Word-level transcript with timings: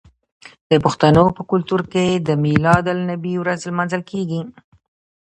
د 0.69 0.73
پښتنو 0.85 1.23
په 1.37 1.41
کلتور 1.51 1.81
کې 1.91 2.05
د 2.27 2.29
میلاد 2.45 2.85
النبي 2.93 3.33
ورځ 3.39 3.59
لمانځل 3.69 4.01
کیږي. 4.11 4.41